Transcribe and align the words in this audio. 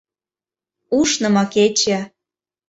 УШНЫМО 0.99 1.43
КЕЧЕ 1.53 1.99